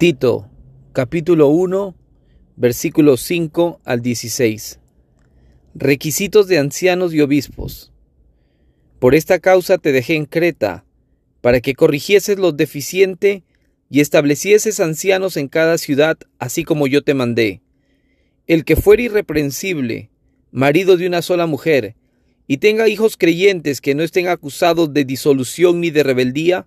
[0.00, 0.48] Tito,
[0.94, 1.94] capítulo 1,
[2.56, 4.80] versículos 5 al 16.
[5.74, 7.92] Requisitos de ancianos y obispos.
[8.98, 10.86] Por esta causa te dejé en Creta,
[11.42, 13.42] para que corrigieses lo deficiente
[13.90, 17.60] y establecieses ancianos en cada ciudad, así como yo te mandé.
[18.46, 20.08] El que fuere irreprensible,
[20.50, 21.94] marido de una sola mujer,
[22.46, 26.66] y tenga hijos creyentes que no estén acusados de disolución ni de rebeldía,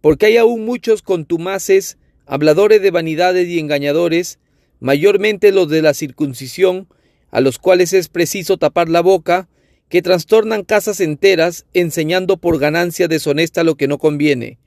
[0.00, 4.38] porque hay aún muchos contumaces, habladores de vanidades y engañadores,
[4.80, 6.88] mayormente los de la circuncisión,
[7.30, 9.48] a los cuales es preciso tapar la boca,
[9.88, 14.58] que trastornan casas enteras, enseñando por ganancia deshonesta lo que no conviene.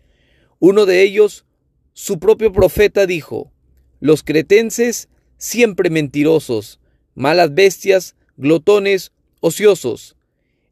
[0.59, 1.46] Uno de ellos,
[1.94, 3.52] su propio profeta, dijo,
[4.00, 6.80] Los cretenses, siempre mentirosos,
[7.14, 10.16] malas bestias, glotones, ociosos.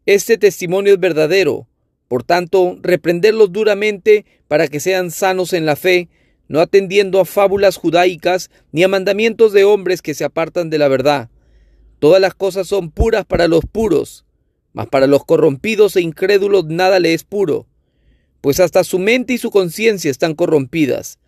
[0.05, 1.67] Este testimonio es verdadero,
[2.09, 6.09] por tanto, reprenderlos duramente para que sean sanos en la fe,
[6.47, 10.87] no atendiendo a fábulas judaicas ni a mandamientos de hombres que se apartan de la
[10.87, 11.29] verdad.
[11.99, 14.25] Todas las cosas son puras para los puros,
[14.73, 17.67] mas para los corrompidos e incrédulos nada le es puro,
[18.41, 21.19] pues hasta su mente y su conciencia están corrompidas.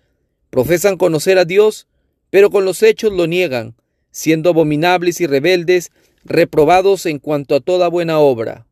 [0.49, 1.87] Profesan conocer a Dios,
[2.31, 3.75] pero con los hechos lo niegan,
[4.09, 5.91] siendo abominables y rebeldes,
[6.23, 8.65] reprobados en cuanto a toda buena obra.